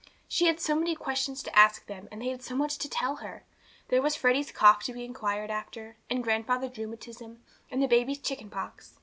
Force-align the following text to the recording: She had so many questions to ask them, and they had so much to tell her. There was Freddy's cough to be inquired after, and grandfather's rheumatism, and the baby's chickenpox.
She 0.27 0.47
had 0.47 0.59
so 0.59 0.73
many 0.75 0.95
questions 0.95 1.43
to 1.43 1.55
ask 1.55 1.85
them, 1.85 2.07
and 2.11 2.19
they 2.19 2.29
had 2.29 2.41
so 2.41 2.55
much 2.55 2.79
to 2.79 2.89
tell 2.89 3.17
her. 3.17 3.43
There 3.89 4.01
was 4.01 4.15
Freddy's 4.15 4.51
cough 4.51 4.81
to 4.85 4.93
be 4.93 5.05
inquired 5.05 5.51
after, 5.51 5.95
and 6.09 6.23
grandfather's 6.23 6.75
rheumatism, 6.75 7.43
and 7.69 7.83
the 7.83 7.87
baby's 7.87 8.17
chickenpox. 8.17 8.97